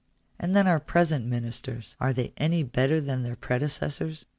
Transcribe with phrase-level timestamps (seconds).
[0.39, 4.25] And then our present ministers— are they any better than their predecessors